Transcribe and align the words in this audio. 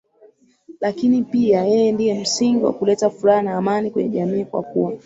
lakini 0.81 1.21
pia 1.23 1.63
yeye 1.65 1.91
ndiye 1.91 2.19
msingi 2.19 2.63
wa 2.63 2.73
kuleta 2.73 3.09
furaha 3.09 3.41
na 3.41 3.57
Amani 3.57 3.91
kwenye 3.91 4.09
jamii 4.09 4.45
kwa 4.45 4.63
kuwa 4.63 4.93